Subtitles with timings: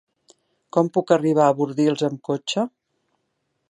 [0.77, 2.69] Com puc arribar a Bordils amb cotxe?